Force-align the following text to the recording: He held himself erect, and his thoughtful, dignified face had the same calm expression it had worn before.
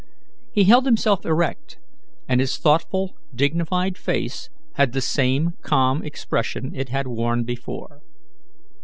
He 0.51 0.63
held 0.63 0.87
himself 0.87 1.27
erect, 1.27 1.77
and 2.27 2.41
his 2.41 2.57
thoughtful, 2.57 3.11
dignified 3.35 3.99
face 3.99 4.49
had 4.73 4.93
the 4.93 4.99
same 4.99 5.51
calm 5.61 6.01
expression 6.03 6.73
it 6.73 6.89
had 6.89 7.05
worn 7.05 7.43
before. 7.43 8.01